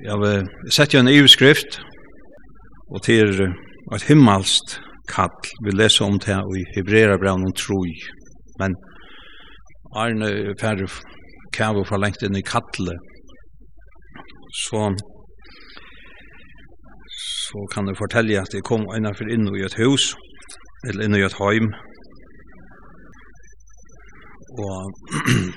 [0.00, 1.80] Jeg vil sette en EU-skrift,
[2.88, 3.42] og til
[3.94, 4.78] et himmelst
[5.12, 5.50] kall.
[5.64, 7.92] Vi leser om det i Hebrera brev noen Troi.
[8.60, 8.76] Men
[9.92, 10.88] Arne Færre
[11.52, 12.96] kæver for lengt inn i kallet,
[14.64, 14.88] så,
[17.50, 20.14] så kan jeg fortelle at jeg kom innenfor inn i et hus,
[20.88, 21.68] eller inn i et heim,
[24.64, 24.94] og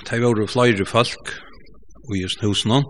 [0.09, 1.31] det var flere folk
[2.11, 2.83] i just husene,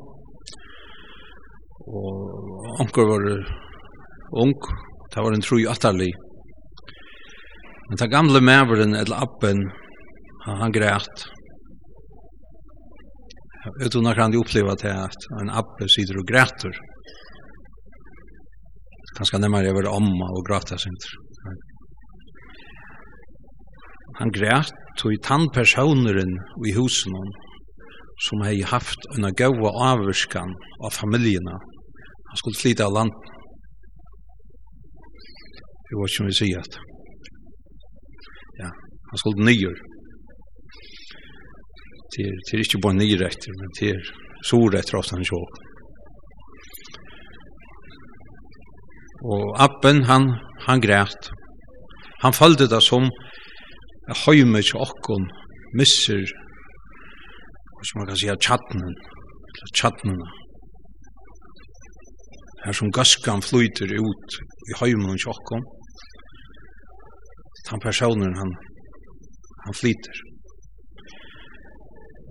[1.87, 3.25] og onkur var
[4.43, 4.55] ung,
[5.13, 6.11] det var en troi atterlig.
[7.89, 9.65] Men ta gamle maveren, eller appen,
[10.45, 11.25] han, han græt.
[13.85, 16.79] Utan at han oppleva til at en appe sitter og græter.
[19.17, 21.05] Kanskje nemmere jeg var omma og græta sint.
[24.19, 26.33] Han græt, tog tannpersoneren
[26.69, 27.15] i husen
[28.27, 30.51] som hei haft en gaua avvurskan
[30.85, 31.57] av familjena
[32.33, 33.11] Han skulle flyta av land.
[35.89, 36.77] Det var som vi sier at
[38.57, 38.69] ja,
[39.09, 39.75] han skulle nyer.
[42.15, 44.09] Det er, det er ikke bare nyer etter, men det er
[44.49, 45.61] sår etter ofte han sjåk.
[49.35, 50.31] Og appen, han,
[50.65, 51.29] han græt.
[52.25, 53.11] Han følte det som
[54.25, 55.29] høyme til okkon
[55.77, 56.25] misser,
[57.77, 58.97] hva som man kan si, tjattnen,
[59.69, 60.33] tjattnena,
[62.65, 64.37] her som gaskan flyter ut
[64.71, 65.65] i heimen og tjokkom,
[67.69, 68.53] den personen han,
[69.65, 70.21] han flyter.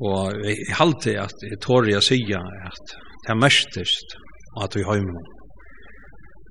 [0.02, 4.16] Og jeg halte at jeg tår jeg sier at det er mestest
[4.62, 5.28] at vi heimen.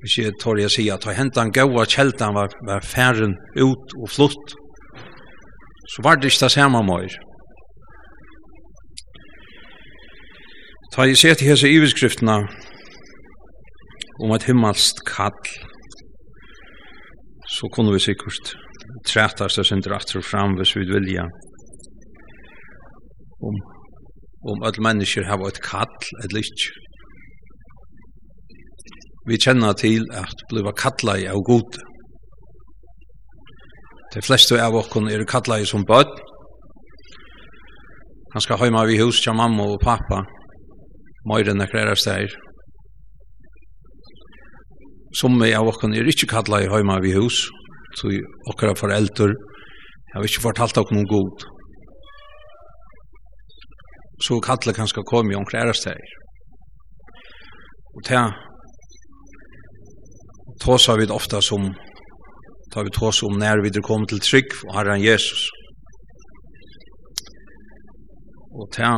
[0.02, 4.10] Hvis jeg tår jeg sier at jeg hentan gaua kjeltan var, var færen ut og
[4.10, 4.56] flutt,
[5.92, 7.20] så var det ikke det samme møyre.
[10.92, 12.42] Ta i seti hese iveskriftene,
[14.24, 15.38] om et himmelst kall,
[17.56, 18.54] så kunne vi sikkert
[19.08, 21.26] trætast oss en dratt og fram hvis vi vilja.
[23.48, 23.56] Om,
[24.52, 26.70] om alle mennesker har et kall, et lyst.
[29.30, 31.80] Vi kjenner til at bliva kalla i av god.
[34.14, 36.14] De fleste av oss er kalla i som bød.
[38.34, 40.24] Han skal heima vi hus til mamma og pappa.
[41.30, 42.51] Møyren er klærer stær
[45.20, 47.44] som av okken er ikke kallet i høyma vi hus,
[48.00, 48.12] så
[48.52, 49.34] okkara foreldre
[50.14, 51.46] har ikke fortalt okken noen god.
[54.24, 56.02] Så kallet kan skal komme i okker.
[57.92, 58.26] Og ta,
[60.64, 61.72] tåsa vi ofta som
[62.72, 65.42] ta vi tåsa om när vi er kommet til trygg og Herren Jesus.
[68.60, 68.92] Og ta,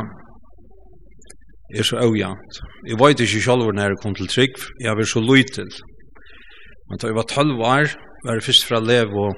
[1.78, 2.52] er så øyant.
[2.86, 5.70] Jeg vet ikke selv når jeg kom til trygg, jeg er så lytel.
[6.88, 8.80] Men da jeg var 12 år, var jeg først fra
[9.22, 9.34] og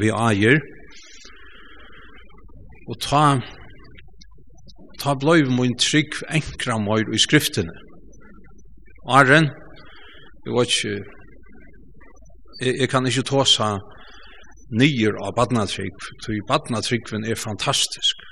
[0.00, 0.60] vi eier.
[2.88, 3.24] Og ta,
[5.02, 7.74] ta blei min trygg enkra møyr i skriftene.
[9.08, 9.50] Arren,
[10.44, 10.94] jeg var ikke,
[12.60, 13.84] jeg, jeg kan ikke ta seg
[14.80, 18.27] nyer av badnatrygg, for badnatryggen er fantastisk.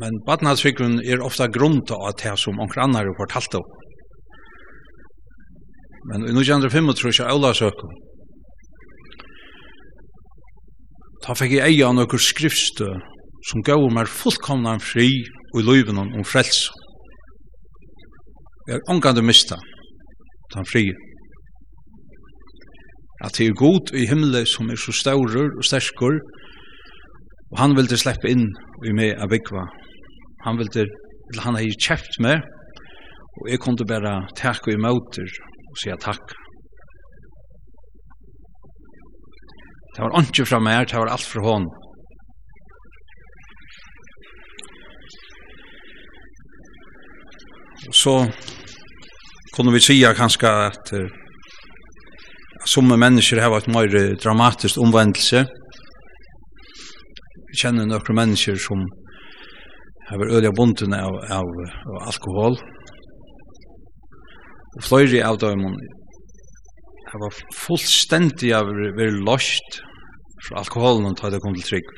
[0.00, 3.66] men badnadsfikrun er ofta grunta av det som onker annar har fortalt om.
[6.10, 6.90] Men i 1905
[7.22, 7.92] er Ola søkken.
[11.24, 12.90] Ta fikk jeg eia noen skriftstø
[13.48, 15.08] som gav meg fullkomna fri
[15.54, 16.66] og i løyven om frels.
[18.68, 19.56] Jeg er ångande mista
[20.54, 20.84] den fri.
[23.24, 26.18] At det er god i himmelen som er så staurer og sterskur,
[27.52, 28.48] og han vil til slippe inn
[28.84, 29.64] i meg av vikva
[30.44, 32.44] han ville, til han har kjeft med,
[33.40, 35.30] og jeg kunne bare takke i møter
[35.70, 36.34] og si takk.
[39.94, 41.68] Det var ikke fra meg, det var alt fra hånd.
[47.88, 48.14] Og så
[49.54, 51.10] kunne vi si kanskje at uh,
[52.66, 55.44] som mennesker har vært mer dramatisk omvendelse.
[57.50, 58.86] Vi kjenner noen mennesker som
[60.10, 61.50] Jeg var øyelig bunden av, av,
[61.88, 62.58] av alkohol.
[64.76, 65.62] Og fløyre av dem,
[67.08, 69.78] jeg var fullstendig av å være løst
[70.44, 71.88] fra alkoholen og ta det kom til trygg.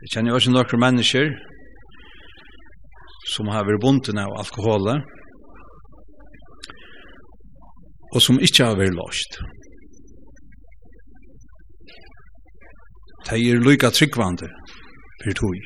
[0.00, 1.32] Jeg kjenner også noen mennesker
[3.34, 5.04] som har vært bunden av alkoholen
[8.14, 9.40] og som ikke har vært løst.
[13.28, 14.48] De er lykke tryggvande
[15.20, 15.62] per tog.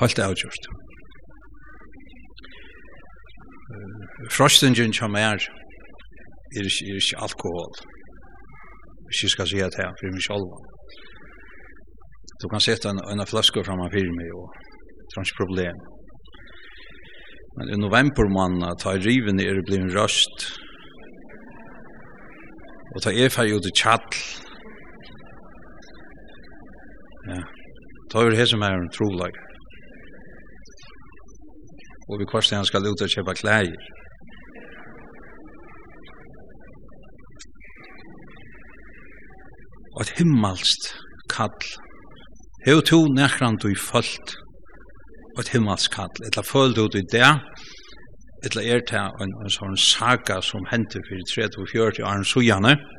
[0.00, 0.64] Halt avgjort.
[4.30, 5.38] Frostingen som er,
[6.56, 7.72] er ikke, er ikke alkohol.
[9.06, 10.46] Hvis jeg skal si at her, for meg selv.
[12.42, 14.46] Du kan sette en, en flaske framman fyrir meg, og
[15.06, 15.76] det er ikke problem.
[17.56, 20.48] Men i november måned, ta riven er blivin røst,
[22.94, 24.08] og ta er fyrir ut i tjall,
[27.26, 27.42] Ja.
[28.10, 29.32] Ta över det som är en trolag.
[32.08, 33.76] Och vi kvarstår han ska ut och köpa kläder.
[39.96, 40.82] Og et himmelst
[41.30, 41.64] kall.
[42.66, 44.36] Heo to nekrand du i følt
[45.36, 46.26] og et himmelst kall.
[46.26, 47.30] Etla følt ut i det,
[48.46, 52.74] etla er til en, en sånn saga som hendte for 30-40 sujane.
[52.74, 52.93] Ja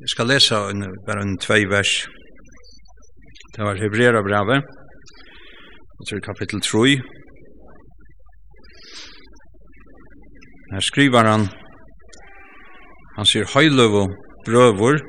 [0.00, 1.90] Jeg skal lese en, bare en tvei vers.
[3.54, 4.66] Det var Hebrera brevet.
[6.04, 6.82] Det er kapittel 3.
[10.74, 11.48] Her skriver han,
[13.16, 14.12] han sier høyløv og
[14.44, 15.00] brøver,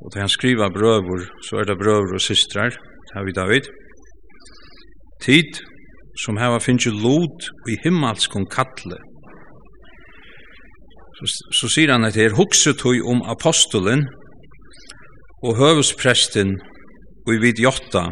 [0.00, 3.72] og da han skriver brøvor, så er det brøvor og systrar, det har vi David.
[5.24, 5.64] Tid,
[6.24, 9.00] som heva finnes jo lot i himmelskon kattle,
[11.20, 14.06] så, så sier han at her hukset hui om apostelen
[15.44, 16.56] og høvespresten
[17.26, 18.06] og i vid jotta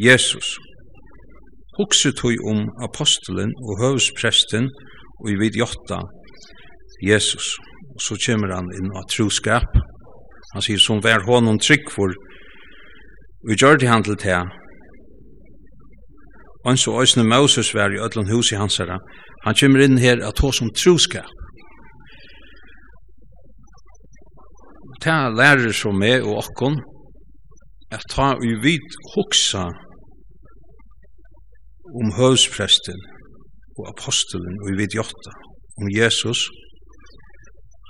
[0.00, 0.56] Jesus.
[1.78, 4.70] Hukset hui om apostelen og høvespresten
[5.20, 6.00] og i vid jotta
[7.04, 7.56] Jesus.
[7.94, 9.76] Og så kommer han inn av troskap.
[10.54, 12.16] Han sier som vær honom trygg for
[13.46, 14.38] vi gjør det han til det
[16.66, 18.98] Og så òsne Moses vær i ødland hus i hans herra
[19.44, 21.37] Han kommer inn her at hos om troskap.
[25.02, 26.78] ta lærer som meg og okkon,
[27.94, 29.64] at ta vi vid hoksa
[32.00, 32.98] om høvspresten
[33.78, 35.34] og apostelen og vi vid jotta
[35.80, 36.40] om Jesus,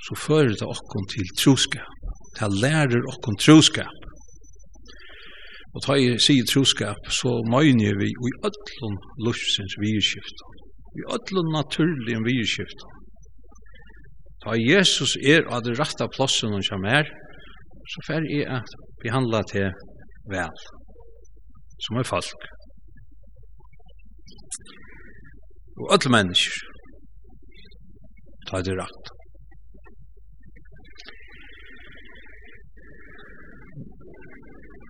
[0.07, 1.95] så fører det okkon til troskap.
[2.39, 3.97] Ta lærer okkon troskap.
[5.75, 10.39] Og ta i sig troskap, så møyner vi i ötlun lustsins virskift,
[11.01, 12.87] i ötlun naturlig virskift,
[14.45, 17.11] Ta Jesus er av det rette plassen han kommer her,
[17.93, 19.73] så fer jeg at behandla til
[20.31, 20.63] vel,
[21.87, 22.47] som er folk.
[25.79, 26.55] Og alle mennesker,
[28.51, 29.13] ta det rett.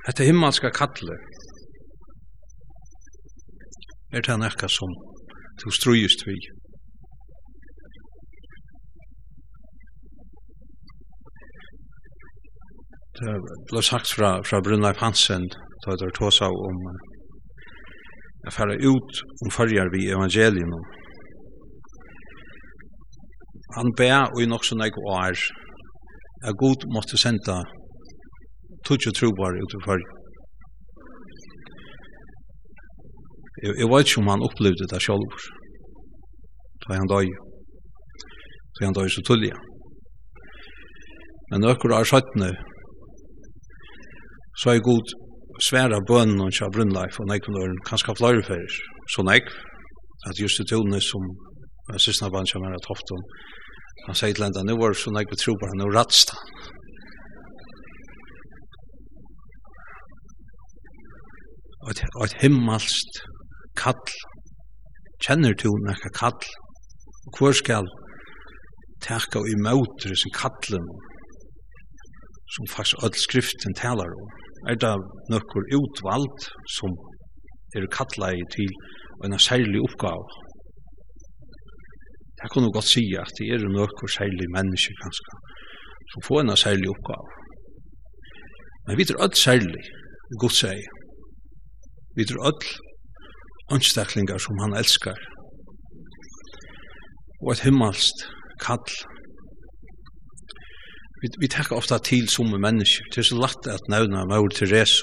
[0.08, 1.16] Hette himmelska kattle,
[4.12, 4.94] er det nekka som
[5.60, 6.36] du strujust vi.
[13.18, 13.32] Det
[13.70, 15.48] ble sagt fra, fra Brunleif Hansen,
[15.82, 16.76] da det tog seg om
[18.46, 20.74] å fære ut om følger vi evangelien.
[23.78, 25.34] Han ber og i nok som jeg var
[26.46, 27.58] at god måtte senda
[28.86, 30.14] tutsi jo trobar ut i følger.
[33.64, 35.42] Jeg, jeg vet ikke om han opplevde det selv.
[36.86, 37.26] Da han døy.
[38.78, 39.50] Da han døy så tullig.
[41.50, 42.54] Men nøkker er skjøttene
[44.60, 45.06] så er god
[45.68, 48.74] sværa bønnen og kjær brunnleif og nekven øren, kanskje flere fyrir,
[49.12, 49.46] så nek
[50.28, 51.24] at just det tøvne som
[51.92, 53.22] en sysna band kjær Mera Tofton,
[54.06, 56.46] han sier til enda, nu var så nekv tro på han, og ratst han.
[61.88, 63.22] Og et himmelst
[63.80, 64.12] kall,
[65.24, 66.50] kjenner du nekka kall,
[67.26, 67.88] og hvor skal
[69.04, 70.84] teka og imautre sin kallen,
[72.54, 74.94] som faktisk öll skriften talar om er det
[75.32, 76.38] nokkur utvald
[76.76, 76.90] som
[77.76, 78.70] er kattleie til
[79.24, 80.24] en særlig oppgave.
[82.42, 85.38] Jeg kunne godt si at det er nokkur særlig mennesker kanskje
[86.12, 87.28] som får en særlig oppgave.
[88.86, 89.84] Men vi tror alt særlig,
[90.40, 90.88] godt sier.
[92.16, 92.66] Vi tror alt
[93.76, 95.18] anstaklinger som han elskar.
[97.42, 98.24] Og et himmelst
[98.64, 98.88] kall
[101.22, 103.10] vi, vi tenker ofte til som mennesker.
[103.10, 105.02] Det er så lett at nevne Maur Therese.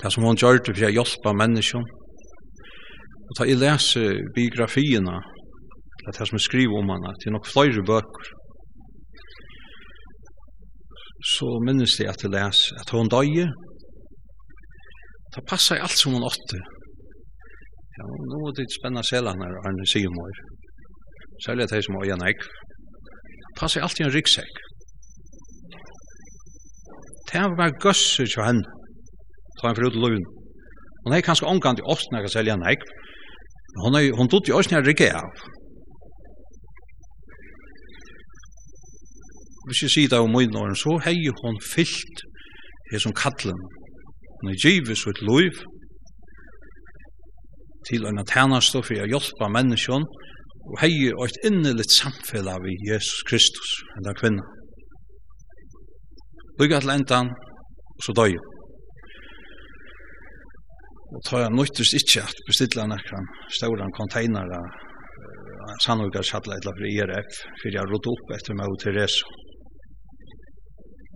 [0.00, 1.84] Det som hun gjør det for å hjelpe mennesker.
[3.24, 5.18] Og da jeg leser biografiene,
[6.04, 8.32] det er som jeg skriver om henne, det er nok flere bøker.
[11.34, 13.46] Så minnes jeg at jeg leser at hun døye.
[15.34, 16.60] Det passer alt som hun åtte.
[17.96, 20.36] Ja, nå er det spennende selv han er Arne Simor.
[21.46, 22.44] Særlig at jeg som har en ekv
[23.58, 24.62] ta seg alltid en ryggsekk.
[27.30, 28.64] Det var gøsser til henne,
[29.58, 30.26] ta en forut løven.
[31.04, 32.76] Hun er kanskje omgang til åsten, jeg kan selge henne,
[33.74, 35.30] men hun, er, hun tog til oss når jeg rygger av.
[39.66, 42.18] Hvis jeg sier det om min årene, så har hun fyllt
[42.90, 43.60] det som kattelen.
[44.40, 45.54] Hun er givet så et liv
[47.88, 50.24] til en tjeneste for å hjelpe menneskene,
[50.70, 54.44] og hei og et inneligt samfella av Jesus Kristus, enda kvinna.
[56.60, 57.30] Lykke til endan,
[57.96, 58.36] og så døy.
[61.14, 64.62] Og tar jeg nøytust ikke at bestilla nekran stauran konteinara
[65.84, 69.24] sannolika sattla etla for IRF, fyrir jeg rådde opp etter meg og Therese.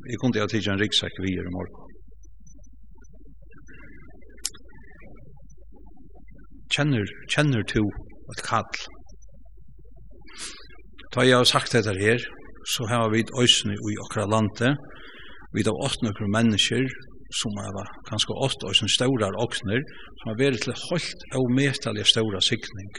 [0.09, 1.85] Jeg kunne jeg tidsi en ryggsekk vi i morgen.
[6.75, 7.83] Kjenner, kjenner to
[8.33, 8.98] et kall
[11.19, 12.21] Da jeg har sagt dette her,
[12.75, 14.69] så har vi et øysene i okra lande,
[15.55, 16.85] vi har åtte noen mennesker,
[17.41, 17.79] som er
[18.11, 19.81] ganske åtte som stårar åkner,
[20.21, 22.91] som har vært til holdt og medtallig ståra sikning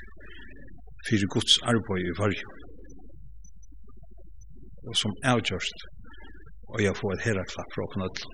[1.07, 2.47] for Guds arbeid i varje.
[4.89, 5.85] Og som er gjørst,
[6.73, 8.33] og jeg får et herreklapp fra åkne alle.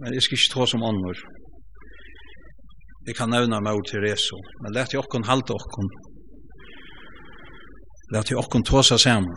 [0.00, 1.12] Men jeg skal ikke ta som andre.
[3.04, 5.92] Jeg kan nevne meg til Reso, men let jeg åkken halte åkken
[8.12, 9.36] Lat jo okkon tåsa saman.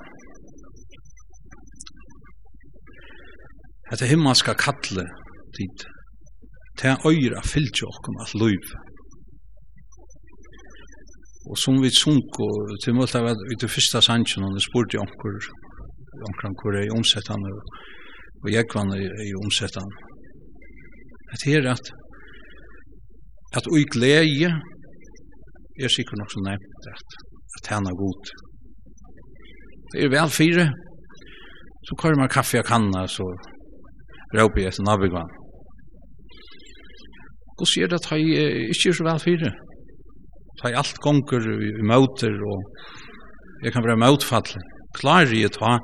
[3.90, 5.06] Hetta himmelska kalle
[5.58, 5.86] tid.
[6.80, 8.66] Ta øyra fylgja okkon at løyv.
[11.50, 15.38] Og som vi sunk og til mølta var i fyrsta sannsjon og det spurte onkur
[16.28, 17.60] onkran hvor er omsettan og,
[18.44, 19.92] og jekvan er i omsettan.
[21.32, 21.94] Hetta her at
[23.58, 24.50] at ui glede
[25.84, 27.10] er sikkert nok så nevnt at
[27.58, 28.45] at hana god
[29.96, 30.66] Det er vel fire.
[31.88, 33.24] Så kører man kaffe og kanna, så
[34.36, 35.32] råper jeg til nabigvann.
[37.56, 39.52] Hvordan sier det at jeg ikke er så vel fire?
[40.60, 42.60] Ta jeg alt gonger i møter, og
[43.64, 44.50] jeg kan være møtfall.
[45.00, 45.78] Klarer jeg ta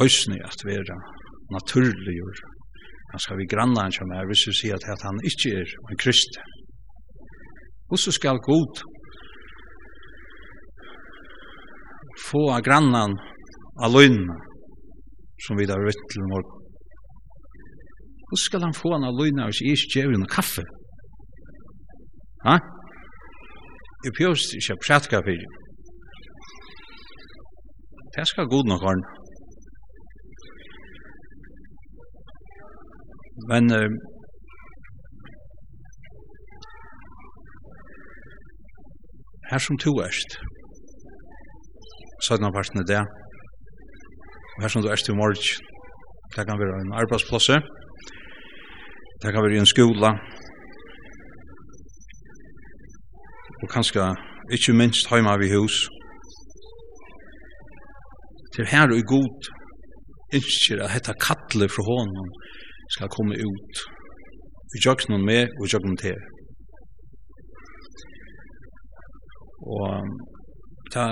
[0.00, 0.96] høysene at være
[1.56, 2.40] naturlig, gjør.
[3.12, 6.00] han skal vi granna han som er, hvis vi sier at han ikke er en
[6.04, 6.44] kristen.
[7.88, 8.82] Hvordan skal god
[12.26, 13.16] få av grannan
[13.84, 14.36] av løgnene
[15.46, 16.54] som vi har vitt til morgen.
[18.28, 20.64] Hvor skal han få han av løgnene hvis jeg ikke gjør noe kaffe?
[22.46, 22.58] Ha?
[24.04, 25.38] Jeg pjøst ikke prætkaffe.
[28.14, 29.14] Det skal god nok ordne.
[33.50, 33.90] Men uh,
[39.50, 40.38] her som to erst,
[42.26, 43.02] sødna parten i det.
[44.54, 45.42] Og her som du er til morg,
[46.34, 47.60] det kan være en arbeidsplasser,
[49.22, 50.10] det kan være en skola,
[53.62, 54.02] og kanskje
[54.54, 55.76] ikke minst heima vi hus.
[58.54, 59.50] Til her og i god
[60.36, 62.28] innskjer at dette kattle fra hånden
[62.94, 63.74] skal komme ut
[64.72, 66.18] Vi i jøknen med og i jøknen til.
[69.76, 69.88] Og
[70.92, 71.04] ta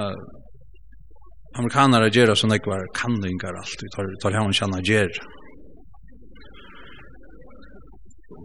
[1.61, 5.11] amerikanere gjør det sånn jeg var kanninger alt, vi tar, tar hjemme kjenne gjør.
[5.13, 5.35] gjer.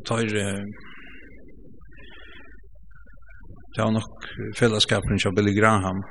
[0.07, 0.31] Tar,
[3.75, 4.25] det var nok
[4.59, 6.01] fellesskapen til Billy Graham,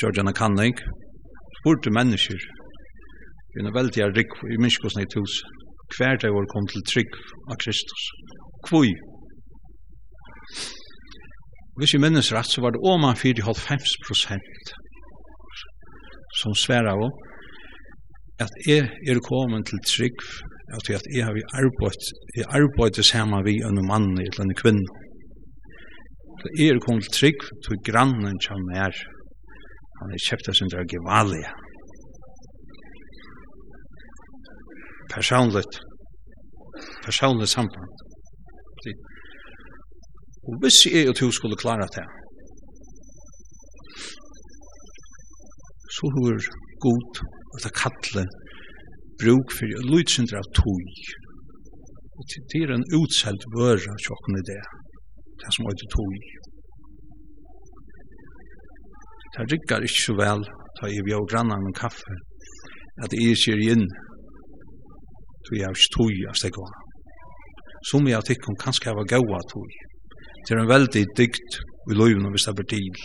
[0.00, 0.76] Georgiana Canning,
[1.60, 2.40] spurte mennesker,
[3.56, 5.42] vi er veldig rik, i minskosne i tus,
[5.96, 7.20] hver dag var kom til trygg
[7.50, 8.08] av Kristus.
[8.68, 8.94] kvui
[11.76, 14.76] Hvis jeg minnes rett, så var det åman 4,5 prosent
[16.42, 17.02] som sværar av
[18.44, 20.18] at jeg er kommet til trygg
[20.76, 22.04] at att jeg har arbeidt
[22.38, 24.92] i arbeidt sammen vi en mann eller en kvinna
[26.40, 28.92] så er kom til trygg til grannen som er
[30.00, 31.52] han er kjøpt av sin gevalia.
[35.14, 35.80] Personligt
[37.06, 37.90] personligt samband.
[40.46, 42.06] Og hvis jeg og du skulle klare det
[45.96, 46.36] så hur
[46.84, 47.20] god
[47.56, 48.24] at det kalle
[49.20, 50.90] bruk for lutsyndra av tog.
[52.16, 52.22] Og
[52.52, 54.62] det er en utselt vøra tjokken i det,
[55.42, 56.28] det som heter tog.
[59.36, 60.44] Det rikkar ikke så vel,
[60.78, 62.16] ta i vi og grannar med kaffe,
[63.02, 63.84] at det er sier inn,
[65.44, 66.66] så jeg har ikke tog av stegå.
[67.90, 69.76] Som jeg tykker hun kanskje har gaua tog.
[70.44, 71.60] Det er en veldig dykt
[71.90, 73.04] i løyvn og hvis det blir til.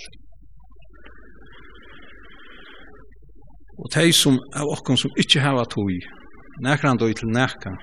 [3.81, 5.89] Og de som er okkom som ikke hava tog,
[6.61, 7.73] nekran tog til nekka,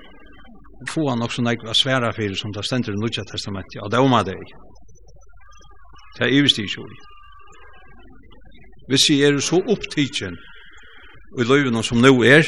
[0.87, 3.99] få han også nek var sværa fyrir som det stendur i Nudja testamentet, og det
[3.99, 4.53] døma deg.
[6.15, 6.95] Det er ivist i ui.
[8.89, 10.37] Hvis jeg er så opptidgen
[11.39, 12.47] i løyven som nå er,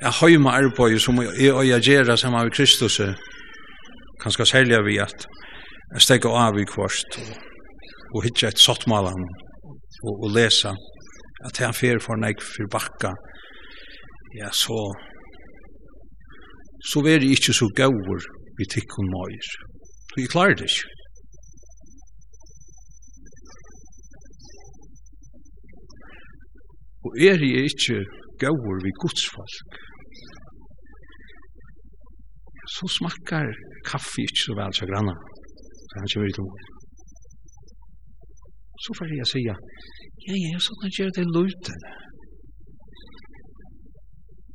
[0.00, 3.00] jeg har jo høyma arbeid som jeg og jeg gjerra sammen med Kristus,
[4.22, 5.26] kanskje særlig vi at
[5.94, 7.34] jeg stekker av i kvart og,
[8.14, 9.26] og hitja et sottmalan
[10.02, 10.72] og, og lesa
[11.48, 13.12] at han fer for nek for bakka.
[14.40, 14.78] Ja så
[16.90, 18.26] så er det ikke så gaur
[18.58, 19.46] vi tikkun møyr
[20.10, 20.90] så jeg klarer det ikke
[27.04, 27.98] og er jeg ikke
[28.42, 29.80] gaur vi godsfolk
[32.74, 33.48] så smakkar
[33.84, 35.14] kaffe ikke så vel så granna.
[35.88, 36.36] Så han kommer i
[38.82, 39.56] Så får jeg si, ja,
[40.52, 41.78] ja, så kan jeg gjøre det luten.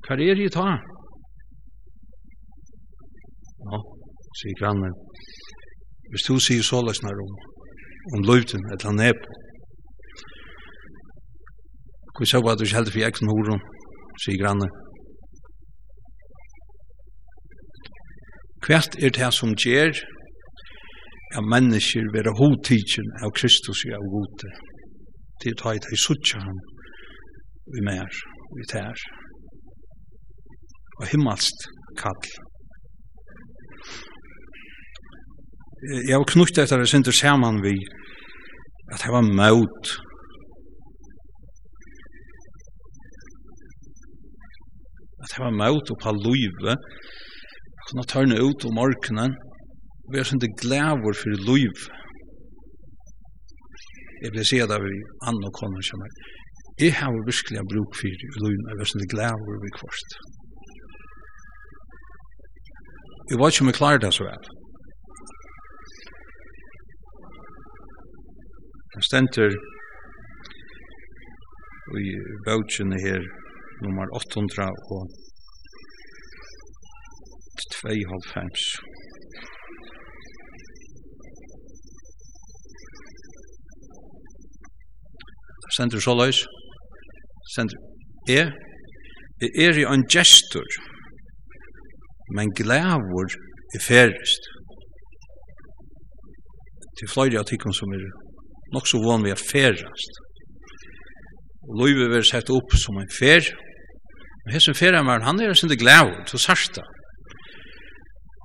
[0.04, 0.80] Hva er det jeg tar?
[3.68, 3.80] Ja,
[4.40, 4.96] sier grannen.
[6.12, 7.34] Hvis du sier så løsner om,
[8.16, 9.38] om luten, et eller annet på.
[12.16, 13.62] Hvor så var du ikke heldig for jeg som horon,
[14.24, 14.72] sier grannen.
[18.66, 19.94] Hvert er det som gjør
[21.38, 24.52] at mennesker være hodtidsen av Kristus og av gode.
[25.44, 26.60] Det tar jeg til suttje ham
[27.78, 28.22] i mer,
[28.64, 29.04] i tær.
[31.00, 31.70] Og himmelst
[32.02, 32.30] kall.
[36.08, 37.78] Jeg har knutt etter det sinter sammen vi
[38.92, 39.92] at det var møt
[45.24, 49.38] at det var møt oppa luive jeg kunne tørne ut om orkenen
[50.12, 51.75] vi er glæður fyrir for liv.
[54.34, 54.96] Vil si det vi
[55.30, 56.13] Anna og Conor er,
[56.80, 60.15] jeg har virkelig bruk for liv, eg er sånn glæver vi kvart.
[63.30, 64.48] Jeg vet ikke om jeg klarer det så vel.
[68.95, 69.58] Det stenter
[72.00, 72.10] i
[72.45, 73.22] bøtjene her,
[73.86, 75.04] nummer 800 og
[77.84, 78.99] 2,5.
[85.80, 86.44] stendur så løys,
[87.54, 87.80] stendur,
[88.28, 88.52] jeg,
[89.39, 90.68] jeg er i en gestur,
[92.36, 93.32] men glævor
[93.76, 94.50] er færrest.
[97.00, 98.04] Til fløyre av tikkene som er
[98.76, 100.20] nok så vann vi er færrest.
[101.70, 103.48] Og løyve er sett opp som en fer,
[104.44, 106.84] men hessen færremaren, han er sin glævor, til sarsta.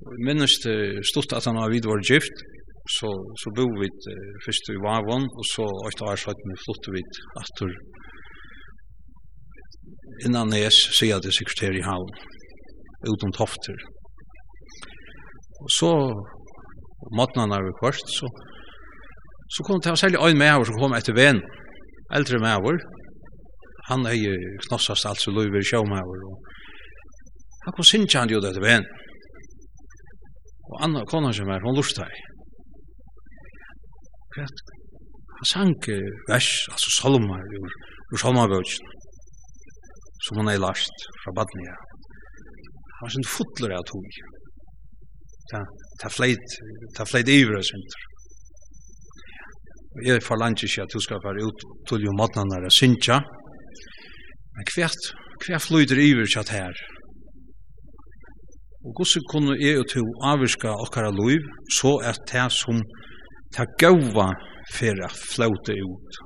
[0.05, 2.45] Jeg minnes det stått at han har vidvård gift,
[2.93, 3.09] så,
[3.41, 7.01] så bo vi uh, først i Vavon, og så etter år så vi flott vi
[7.41, 7.71] atter
[10.25, 12.11] innan nes, sier det sekretær i havn,
[13.09, 13.79] utom tofter.
[15.65, 15.91] Og så,
[17.17, 18.29] måten han er kvart, så,
[19.55, 21.41] så kom det særlig øyn med som kom etter ven,
[22.13, 22.79] eldre med over,
[23.89, 24.33] han er jo
[24.67, 26.37] knossast alt så løyver i med og
[27.65, 28.85] han kom sinja han jo det etter ven.
[30.69, 32.34] Og Anna, konan som er, hon lurte i
[34.35, 35.73] han sang
[36.29, 37.75] vers, altså salmar, ur,
[38.11, 38.89] ur salmarbøtjen,
[40.25, 41.75] som han er last fra Badnia.
[42.95, 44.19] Han var sin fotler av tog.
[45.51, 45.61] Ta,
[46.01, 46.57] ta fleit,
[46.97, 48.03] ta fleit ivre, sinter.
[49.95, 53.21] Og jeg forlangt ikke at du skal være ut til jo måtene der synsja,
[54.55, 55.07] men hvert,
[55.45, 56.75] hvert flyter ivre kjatt her.
[58.85, 61.43] Og hvordan kunne jeg og to avvirka okkara loiv,
[61.79, 62.81] så er det som
[63.55, 64.29] ta gåva
[64.75, 66.19] fer at flauta ut.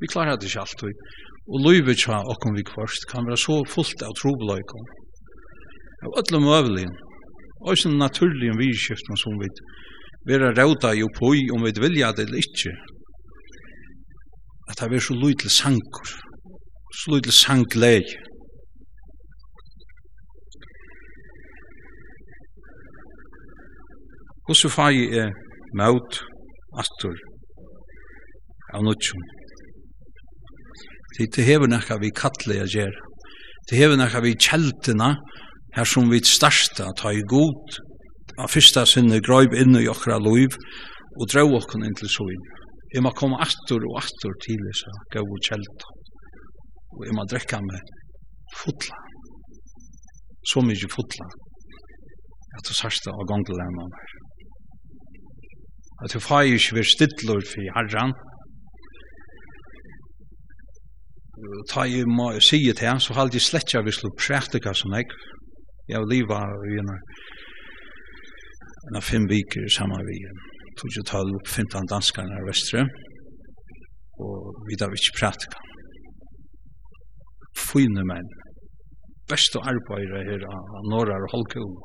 [0.00, 1.04] Vi klarar det ikke alltid.
[1.52, 4.84] Og løyvet tja okkom vi kvarst kan være så fullt av trobeløykom.
[6.06, 6.94] Av ödla møvelin,
[7.62, 9.50] og sånn naturlig virkskiften som vi
[10.26, 12.74] vera rauta jo poi om vi vilja det eller ikkje.
[14.70, 16.14] At det er så løy til sankur,
[16.98, 17.78] så løy til sank.
[24.52, 25.30] Og så fag er
[25.80, 26.18] møt
[26.76, 27.20] atur
[28.76, 29.22] av nutjum.
[31.16, 32.92] Det hever nekka vi kattle a gjer.
[33.70, 35.14] Det hever nekka vi kjeltina
[35.78, 37.78] her som vi starsta ta i god
[38.44, 40.58] av fyrsta sinne grøyb inn i okra loiv
[41.16, 42.44] og drau okkon inn til soin.
[42.92, 45.94] Jeg må komme atur og atur til isa gau og kjelta.
[46.98, 47.94] Og jeg må drekka med
[48.60, 49.00] fotla.
[50.44, 51.30] Så mykje fotla.
[52.58, 54.21] At du sarsta av gonglelan av meg
[56.04, 58.12] at du får jo ikke være stidler for herren.
[61.70, 64.72] Ta i må jeg sige til ham, så halte jeg slett ikke hvis du prætika
[64.74, 65.06] som jeg.
[65.88, 66.38] Jeg har leve
[66.70, 66.90] i en
[68.98, 70.18] av fem viker sammen vi
[70.78, 72.82] tog jo tal opp 15 danskerne i Vestre,
[74.24, 74.36] og
[74.68, 75.58] vi da vi ikke prætika.
[77.66, 78.30] Fyne menn,
[79.30, 81.76] beste arbeidere her av Norra og Holkjøen.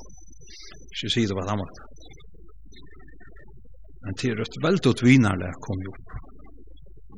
[0.93, 1.86] Ikke si det på den måten.
[4.07, 6.13] Men til rødt veldig utvinarle kom jo opp.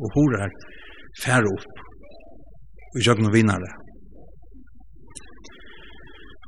[0.02, 0.56] Og horer
[1.21, 1.84] færre opp.
[2.95, 3.69] Og jeg kunne vinarle.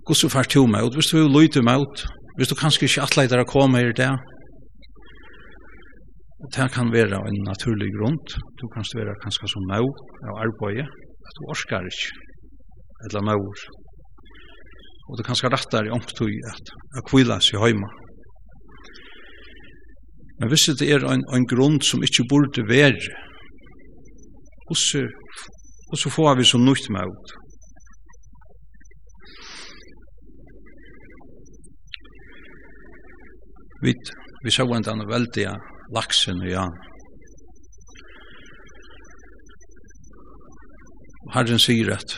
[0.07, 0.97] Guds og fært jo meg ut.
[0.97, 2.05] Hvis du vil lytte meg ut,
[2.39, 4.09] hvis du kanskje ikke atleider å komme her i det,
[6.55, 8.17] det kan være en naturlig grunn.
[8.57, 9.85] Du kan være kanskje som meg
[10.25, 12.17] av arbeidet, at du orskar ikke,
[13.05, 13.45] eller meg
[15.11, 18.00] Og du kan skal rette deg i omktøy at jeg kvila seg hjemme.
[20.41, 23.13] Men hvis det er en, en grunn som ikke burde være,
[24.71, 27.33] og så får vi så nytt med ut.
[33.83, 33.93] Vi,
[34.43, 35.53] vi så en denne veldige
[35.93, 36.65] laksen og ja.
[41.35, 42.17] Herren sier at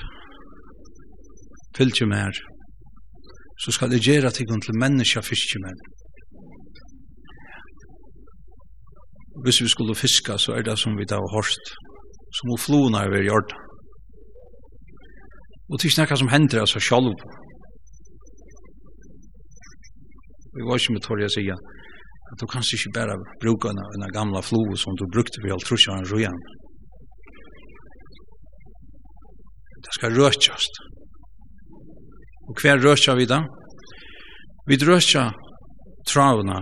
[1.78, 2.40] fylgje mer,
[3.66, 4.48] så skal det gjøre til
[4.80, 5.93] menneska fiskjemenn.
[9.44, 11.72] hvis vi skulle fiska, så er det som vi da har hørt,
[12.38, 13.60] som å flona er ved hjørnet.
[15.72, 17.22] Og det er ikke som hender altså selv.
[20.54, 24.14] Vi var ikke med tårlig å si at du kanskje ikke bare bruker en, en
[24.14, 26.38] gamla flo som du brukte for alt trusja en rojan.
[29.84, 30.80] Det skal røtjast.
[32.50, 33.42] Og hver røtja vi da?
[34.70, 35.32] Vi røtja
[36.08, 36.62] travna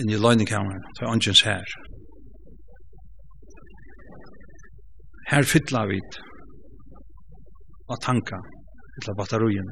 [0.00, 1.74] inn i løgnekammeren, til åndsjens her.
[5.32, 6.00] Her fytla vi
[7.92, 8.40] av tanka,
[8.96, 9.68] fytla batterien.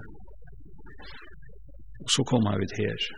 [2.05, 3.09] Og så kommer vi her.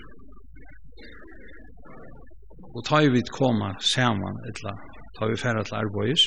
[2.73, 4.73] Og tar vi koma saman, etla,
[5.19, 6.25] tar vi færre til arbeids,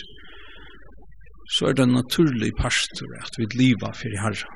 [1.55, 4.51] så er det en naturlig pastor at vi liva i herra.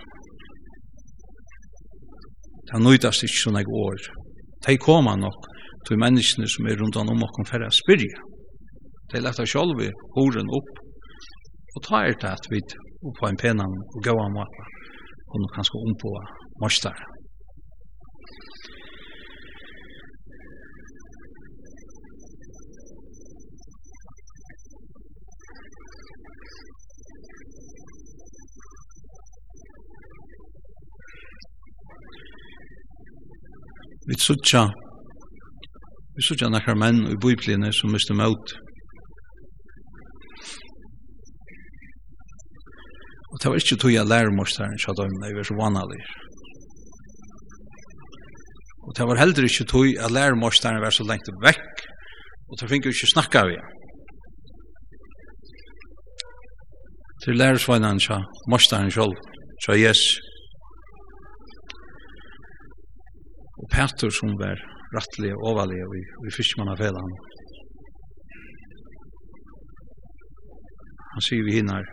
[2.70, 4.10] Det nøytast ikke sånne år.
[4.66, 5.48] De koma nok,
[5.88, 8.24] til menneskene som er rundt om okken for å spyrja.
[9.10, 9.42] De er lagt
[10.15, 10.74] horen opp,
[11.76, 12.62] og ta er det at vi
[13.20, 14.65] på en penan og gaua måte,
[15.30, 16.12] og nå kanskje ompå
[16.62, 17.08] morsdare.
[34.10, 34.63] Vi suttja
[36.20, 38.50] Vi sutja nekkar menn i bøyplinne som miste møt.
[43.32, 46.02] Og det var ikke tog jeg lærer læremorstaren tja døymen, jeg var så vanlig.
[48.84, 51.86] Og det var heller ikke tog jeg at læremorstaren var så lengt vekk,
[52.50, 53.70] og det fikk jo ikkje snakka igjen.
[57.24, 58.18] Til lærersvainan tja,
[58.52, 59.16] morstaren sjolv,
[59.64, 60.20] tja Jesus.
[63.56, 64.60] Og Petter som var
[64.95, 67.17] rattlige og overlige i, i fiskmannafellene.
[71.13, 71.84] Han sier vi hinner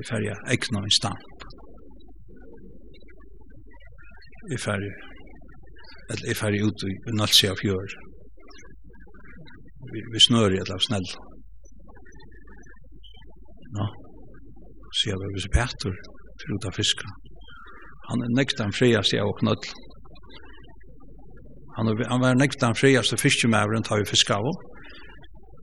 [0.00, 1.36] i färja äckna en stamp.
[4.54, 4.94] I färja
[6.10, 7.88] eller i färja ut i nalsi av fjör.
[9.92, 11.08] Vi, vi snör i ett av snäll.
[13.78, 13.86] Ja.
[14.96, 15.92] Så jag behöver se Peter
[16.40, 17.19] för att ta fiskar
[18.10, 19.70] han er nekstan friast jeg og knøll.
[21.76, 24.48] Han, han var nekstan friast fiskemæveren tar vi fisk av.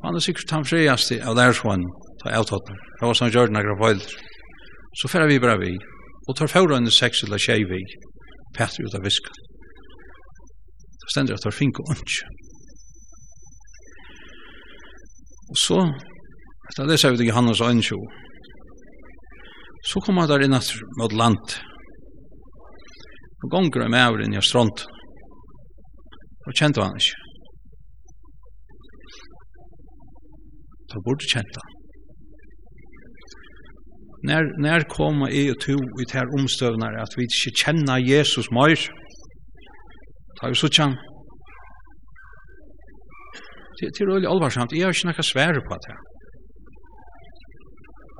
[0.05, 1.83] Han er sikkert han friast av lærsvann
[2.23, 2.79] tar avtattner.
[2.99, 4.15] Det var sånn gjør nægra foilder.
[4.97, 5.73] Så færa vi bare vi,
[6.27, 7.83] og tar fjord under seks eller tjei vi,
[8.55, 9.33] Petter ut av viska.
[11.03, 12.23] Det stender at tar fink og ønsk.
[15.51, 15.81] Og så,
[16.71, 17.93] etter det ser vi til Johannes og ønsk,
[19.87, 20.57] så kommer han der inn
[20.97, 21.59] mot landet,
[23.47, 24.81] Og gonger er med inn i strand.
[26.47, 27.15] Og kjente han ikke.
[30.91, 31.73] Da burde kjente han.
[34.29, 38.79] När när kommer är och to i här omstövnar att vi inte känner Jesus mer.
[40.39, 40.95] Ta ju så chan.
[43.77, 44.71] Det det är ju allvarsamt.
[44.71, 46.01] Jag har inte några svär på det här.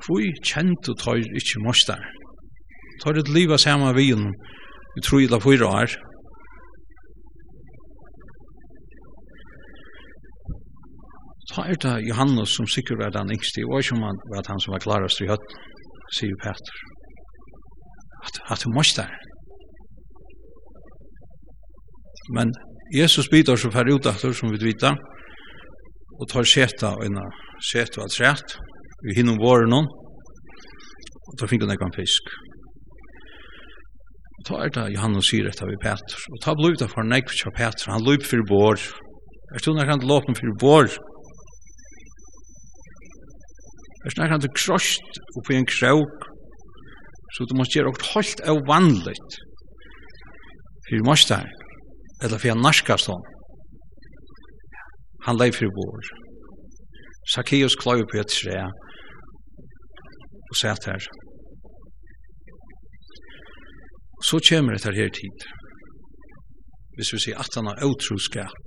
[0.04, 2.00] Kvui kjent og tøyr ikkje mostar.
[3.02, 4.32] Tøyr et liva saman vi honom,
[4.98, 5.96] i tro illa fyra år.
[11.52, 14.60] Ta er det Johannes som sikkert var den yngste, og ikke om han var han
[14.62, 15.60] som var klarast i høtten,
[16.16, 16.76] sier Peter.
[18.26, 19.14] At, at du måste der.
[22.36, 22.52] Men
[23.00, 24.90] Jesus bidrar så færre utakter, som vi vita,
[26.18, 27.24] og tar seta og ena
[27.70, 28.58] seta og alt
[29.06, 29.86] vi hinner våre noen,
[31.26, 32.32] og tar fingrene kan fisk
[34.48, 36.24] ta er det Johannes sier etter vi Peter.
[36.32, 37.92] Og ta blod det for nekv til Peter.
[37.92, 38.80] Han løp for vår.
[39.54, 40.88] Er stod nærkant låpen for vår.
[44.04, 46.28] Er stod nærkant krost oppi en krauk.
[47.36, 49.40] Så du måste gjøre okkur holdt av vanligt.
[50.88, 51.48] Fyrir mostar.
[52.24, 53.24] Eller fyrir narskast hon.
[55.28, 56.12] Han leif fyrir vår.
[57.34, 58.62] Zacchaeus kløy på et tre.
[60.48, 61.10] Og sæt her.
[64.26, 65.38] Så kommer det her tid.
[66.96, 68.58] Hvis vi sier at han har utroskap.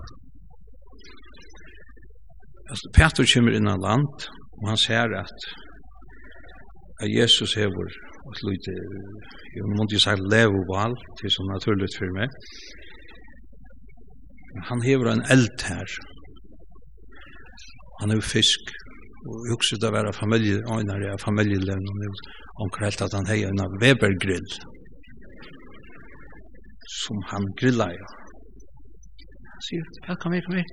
[2.71, 4.07] Altså, Peter kommer i land,
[4.59, 5.39] og han ser at,
[7.03, 7.87] at Jesus hever
[8.31, 8.73] et lite,
[9.55, 12.29] jeg må ikke si leveval, det er så naturligt for meg.
[14.69, 15.89] Han hever en eld her.
[17.99, 18.61] Han hever fisk,
[19.27, 22.11] og jeg husker det å være familie, og en av familielevnene,
[22.59, 24.51] og han helt at han hever en webergrill
[26.91, 28.07] som han grillar jo.
[29.53, 30.69] Han sier, ja, kom her, kom her.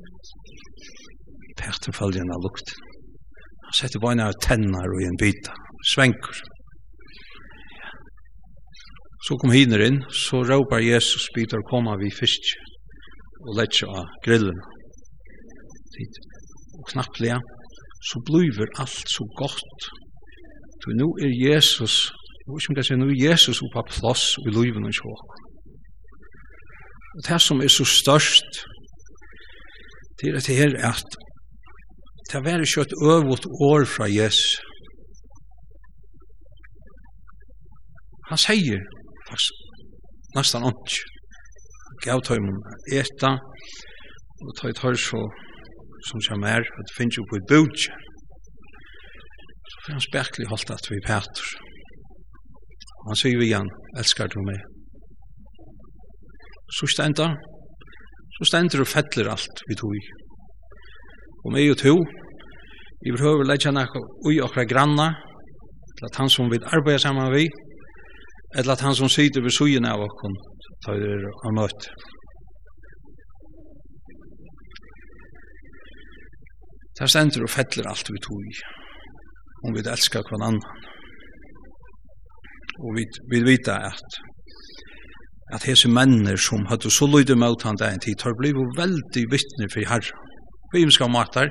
[1.58, 2.72] Pechter en av lukt.
[3.68, 5.52] Han setter beina av tennar og en bita,
[5.94, 6.40] svenker.
[9.26, 12.54] Så kom hiner inn, så råpar Jesus byter koma vi fisk
[13.44, 14.60] og letje av grillen.
[16.78, 17.40] Og knapplega,
[18.08, 19.90] så blir alt så godt.
[20.80, 21.96] Så nu er Jesus,
[22.46, 25.37] jeg vet ikke om det er, nu er Jesus oppa plass i livet og sjåk.
[27.14, 28.50] Og det som er så størst,
[30.18, 31.10] det er at det er at
[32.30, 34.60] det er ikke et øvult år fra Jesus.
[38.28, 38.82] Han sier
[39.28, 39.54] fast
[40.36, 40.98] nesten ikke.
[42.04, 42.60] Gav tøy mun
[43.00, 43.30] eta,
[44.44, 45.22] og tøy tøy så
[46.08, 47.94] som kjem er, at det finnes jo på et bøtje.
[49.70, 51.46] Så får han spekli holdt at vi Peter.
[53.08, 54.60] Han sier vi igjen, elskar du meg
[56.76, 57.28] så stenda,
[58.36, 60.10] så stender og fettler alt vi tog.
[61.44, 61.94] Og meg og to,
[63.04, 63.96] vi behøver leggja nek
[64.28, 65.08] ui okra granna,
[65.98, 67.46] til at han som vil arbeida saman vi,
[68.56, 70.36] eller at han som sitter ved sugen av okkon,
[70.84, 71.88] ta er av møtt.
[76.98, 78.62] Det stender og fettler alt vi tog,
[79.66, 80.86] om vi elskar kvann annan.
[82.78, 84.18] Og vi, vi vita at
[85.54, 89.68] at hese menner som hadde så lyde mot han den tid, har blivit veldig vittne
[89.72, 90.12] for herre.
[90.72, 91.48] Vi skal matar,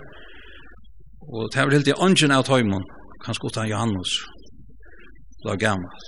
[1.34, 2.86] og det er vel helt i ånden av tøymon,
[3.26, 4.12] kanskje utan Johannes,
[5.46, 6.06] la gammalt.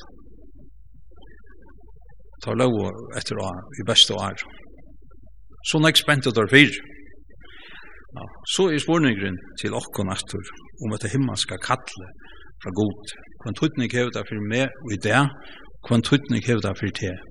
[2.43, 2.77] Tar lov
[3.19, 3.49] etter å
[3.81, 4.37] i beste år.
[5.67, 6.71] Så nek spent og fyr.
[8.15, 8.23] Ja,
[8.53, 10.45] så er spurningren til okkon aftur
[10.85, 12.07] om at det himmelska kattle
[12.63, 13.11] fra god.
[13.43, 15.19] Kvann tøytning hevet det for meg og i det,
[15.85, 17.28] kvann tøytning hevet det for.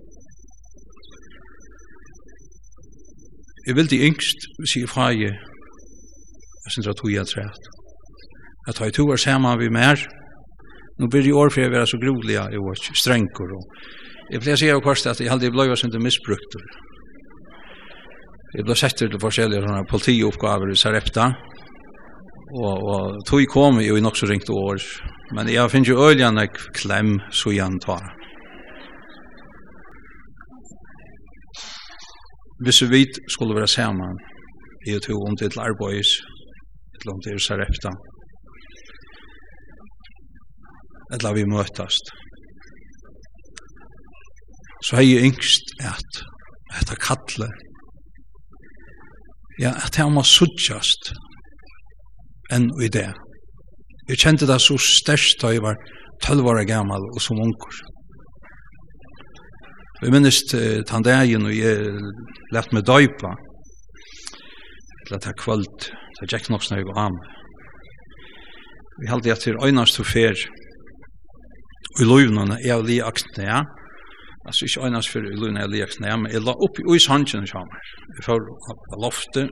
[3.68, 5.34] Jeg vil det yngst si fra jeg,
[6.64, 7.68] jeg synes at hun er trett.
[8.68, 10.00] At jeg to er sammen vi mer,
[10.98, 14.42] Nå blir det i år for jeg være så grodelig, jeg var strengkor, og jeg
[14.42, 16.56] pleier å si av korset at jeg aldri blei var sinde misbrukt.
[18.56, 21.28] Jeg blei sett til forskjellige sånne politioppgaver i Sarepta,
[22.48, 24.82] og, og tog kom jo i nok så ringt år,
[25.38, 26.48] men jeg finner jo øljene
[26.80, 28.17] klem så gjerne tar.
[32.64, 33.02] hvis vi
[33.34, 34.18] skulle være sammen,
[34.88, 36.12] i og to om det til arbeids,
[36.96, 37.92] eller om det er sarepta,
[41.12, 42.12] eller vi møtast.
[44.84, 46.20] Så hei jeg yngst at
[46.74, 47.48] dette kattle,
[49.58, 51.12] ja, at jeg må suttjast
[52.54, 53.10] enn i det.
[54.08, 55.76] Jeg kjente det så størst da jeg var
[56.24, 57.80] 12 år gammel og som unger.
[60.02, 60.42] Jeg minnes
[60.90, 62.02] den dagen og jeg
[62.54, 63.32] lett meg døypa,
[65.08, 67.16] eller det er kvöld, det er Jack Knox når jeg går ham.
[69.00, 70.38] Vi halte jeg til øynars to fer,
[71.96, 73.64] og i løyvnene er li aksne, ja.
[74.46, 76.78] Altså ikke øynars fer, i løyvnene er jeg li aksne, ja, men jeg la opp
[76.78, 77.82] i uis handsjen sammen.
[78.14, 79.50] Jeg får opp av loftet,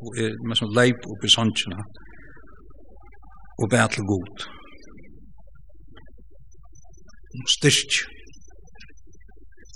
[0.00, 1.84] og jeg med sånn leip opp i sandsjena,
[3.60, 4.48] og bæ til god.
[7.36, 8.04] Og styrk,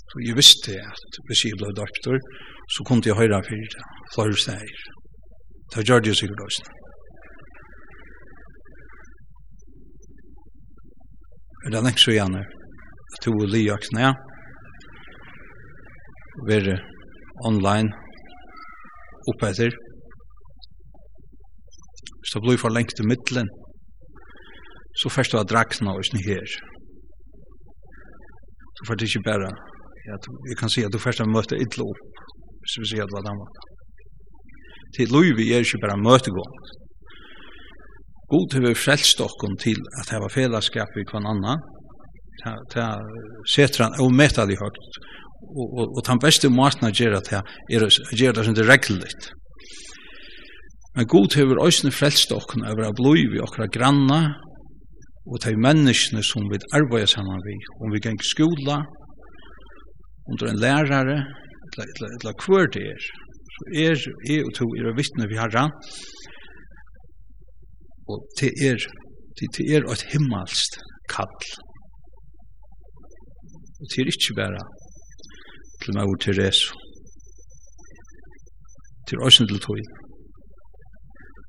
[0.09, 2.17] Så jeg visste at hvis jeg ble døptor,
[2.73, 4.79] så kunne jeg høre for det, flere steder.
[5.71, 6.63] Det gjør det sikkert også.
[11.61, 12.41] Men det er ikke så gjerne
[13.13, 14.07] at du og Lia knæ
[16.49, 16.75] være
[17.49, 17.89] online
[19.29, 19.71] oppe etter.
[22.19, 23.49] Hvis det blir for lengt i middelen,
[24.99, 26.45] så først du har dragsna og snikker.
[28.75, 29.51] Så får det ikke bare
[30.15, 31.95] at vi kan se at du først har møtt et lov,
[32.63, 33.65] hvis vi sier at det var den måten.
[34.97, 36.77] Til lov vi er ikke bare møtegående.
[38.29, 41.61] God har vi frelst okken til at det var fellesskap i hver annan,
[42.73, 42.85] det
[43.51, 44.77] setter han ometallig høyt,
[45.59, 48.67] og, og, og den beste måten å gjøre det er å gjøre det som det
[48.69, 49.31] regelligt.
[50.95, 54.21] Men god hever òsne frelst okken over å bli vi okra granna
[55.29, 58.79] og de menneskene som vi arbeider sammen vi, om vi ganger skola,
[60.31, 61.17] under en lærare,
[62.23, 63.01] eller hver det er,
[63.55, 63.95] så er
[64.29, 65.73] jeg og to er vittne vi har rann,
[68.11, 68.79] og til er,
[69.37, 70.73] til til er et himmelst
[71.13, 71.39] kall.
[73.81, 74.63] Og til er ikke bare
[75.81, 76.73] til meg og Therese,
[79.07, 79.83] til oss til tog.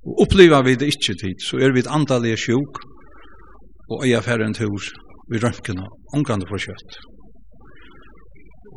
[0.06, 2.74] Og oppleva vi det ikke tid, så er vi et andalige sjuk,
[3.90, 4.82] og øyafæren tur,
[5.30, 6.92] vi rømkene, omgående for kjøtt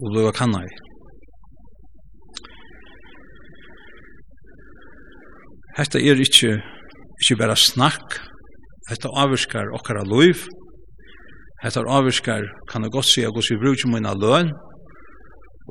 [0.03, 0.67] og blei kannar.
[5.77, 6.57] Hetta er ikkje,
[7.21, 8.19] ikkje bara snakk,
[8.89, 10.43] hetta avvirskar okkara loiv,
[11.63, 14.51] hetta avvirskar kan eg godt sija gos vi brukje mina løn,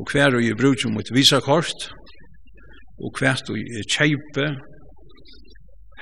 [0.01, 1.91] og hver og jeg brukje mitt visakort,
[3.03, 4.49] og hver og jeg kjeipe,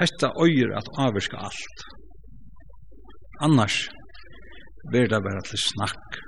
[0.00, 1.86] hetta øyer at avvirska alt.
[3.42, 3.88] Annars,
[4.92, 6.20] ver det bare til snakk.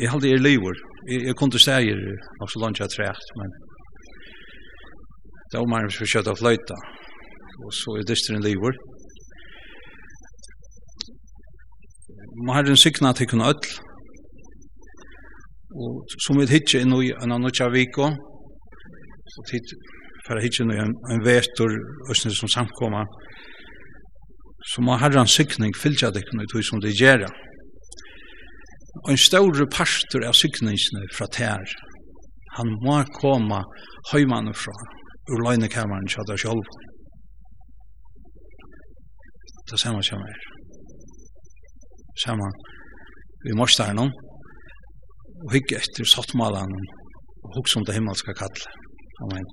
[0.00, 0.76] jeg halde er lever.
[1.10, 2.00] Jeg, jeg kunne stæger
[2.40, 3.52] av så langt jeg trekt, men
[5.50, 6.78] det var mer for kjøtt av fløyta.
[7.64, 8.76] Og så er dysteren lever.
[12.46, 13.72] Man har en sykna til kunne ødel.
[15.80, 19.74] Og som vi hittir inn i en annan tjaviko, og tid
[20.26, 21.76] for å hittir inn i en, en vetor,
[22.10, 23.06] østene som samkommer,
[24.72, 27.28] så må herran sykning fylltja det kunne ut som det gjerra.
[27.30, 27.49] Ja
[29.10, 31.74] en større pastor av sykningsene fra tær.
[32.58, 33.60] Han må komme
[34.12, 34.74] høymannen fra
[35.30, 36.72] ur løgnekammeren til deg selv.
[39.66, 40.40] Det er samme som er.
[42.24, 42.50] Samme
[43.46, 44.10] vi måste her nå.
[45.40, 46.80] og hygge etter sattmalene
[47.44, 48.66] og hugge om det himmelska kallet.
[49.24, 49.46] Amen.